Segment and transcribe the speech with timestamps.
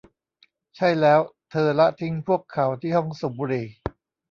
[0.75, 1.19] ใช่แล้ว
[1.49, 3.67] เธอละทิ้งพวกเขาที่ห้องสูบบุหรี่